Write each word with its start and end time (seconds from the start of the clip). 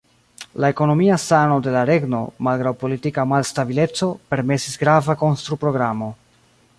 La 0.63 0.69
ekonomia 0.73 1.17
sano 1.23 1.57
de 1.67 1.73
la 1.75 1.83
regno, 1.89 2.21
malgraŭ 2.47 2.73
politika 2.85 3.27
malstabileco, 3.33 4.11
permesis 4.35 4.81
grava 4.85 5.21
konstru-programo. 5.25 6.09